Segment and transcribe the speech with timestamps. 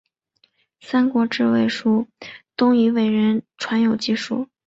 [0.79, 2.07] 三国志魏书
[2.57, 4.47] 东夷倭人传有记述。